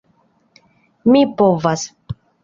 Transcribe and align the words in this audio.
Mi 1.15 1.21
povas. 1.41 1.83